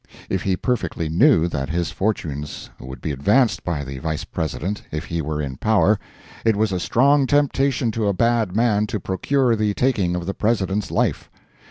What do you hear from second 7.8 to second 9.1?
to a bad man to